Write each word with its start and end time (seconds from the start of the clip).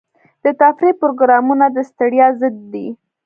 د 0.43 0.45
تفریح 0.61 0.93
پروګرامونه 1.01 1.65
د 1.71 1.77
ستړیا 1.89 2.27
ضد 2.39 2.55
دي. 2.73 2.87